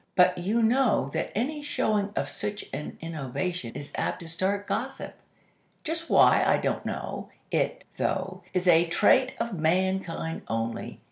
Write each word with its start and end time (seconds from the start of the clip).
But 0.15 0.39
you 0.39 0.63
know 0.63 1.11
that 1.13 1.29
any 1.37 1.61
showing 1.61 2.11
of 2.15 2.27
such 2.27 2.65
an 2.73 2.97
innovation 3.01 3.73
is 3.75 3.91
apt 3.93 4.21
to 4.21 4.27
start 4.27 4.65
gossip. 4.65 5.13
Just 5.83 6.09
why, 6.09 6.43
I 6.43 6.57
don't 6.57 6.83
know. 6.87 7.29
It, 7.51 7.83
though, 7.97 8.41
is 8.51 8.65
a 8.65 8.87
trait 8.87 9.35
of 9.39 9.53
Mankind 9.59 10.41
only. 10.47 10.99